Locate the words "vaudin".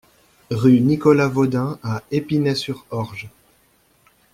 1.27-1.77